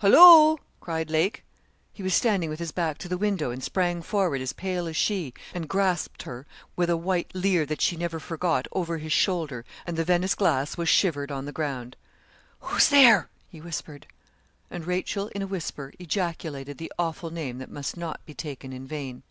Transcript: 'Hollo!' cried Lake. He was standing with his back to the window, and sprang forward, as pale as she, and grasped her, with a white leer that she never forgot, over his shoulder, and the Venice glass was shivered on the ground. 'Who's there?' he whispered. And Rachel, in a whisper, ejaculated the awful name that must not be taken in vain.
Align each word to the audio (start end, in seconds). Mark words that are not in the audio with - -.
'Hollo!' 0.00 0.58
cried 0.80 1.08
Lake. 1.08 1.44
He 1.92 2.02
was 2.02 2.12
standing 2.12 2.50
with 2.50 2.58
his 2.58 2.72
back 2.72 2.98
to 2.98 3.08
the 3.08 3.16
window, 3.16 3.52
and 3.52 3.62
sprang 3.62 4.02
forward, 4.02 4.40
as 4.40 4.52
pale 4.52 4.88
as 4.88 4.96
she, 4.96 5.32
and 5.54 5.68
grasped 5.68 6.22
her, 6.24 6.46
with 6.74 6.90
a 6.90 6.96
white 6.96 7.30
leer 7.32 7.64
that 7.64 7.80
she 7.80 7.94
never 7.96 8.18
forgot, 8.18 8.66
over 8.72 8.98
his 8.98 9.12
shoulder, 9.12 9.64
and 9.86 9.96
the 9.96 10.02
Venice 10.02 10.34
glass 10.34 10.76
was 10.76 10.88
shivered 10.88 11.30
on 11.30 11.44
the 11.44 11.52
ground. 11.52 11.94
'Who's 12.58 12.88
there?' 12.88 13.28
he 13.48 13.60
whispered. 13.60 14.08
And 14.68 14.84
Rachel, 14.84 15.28
in 15.28 15.42
a 15.42 15.46
whisper, 15.46 15.92
ejaculated 16.00 16.78
the 16.78 16.92
awful 16.98 17.30
name 17.30 17.58
that 17.58 17.70
must 17.70 17.96
not 17.96 18.18
be 18.26 18.34
taken 18.34 18.72
in 18.72 18.84
vain. 18.84 19.22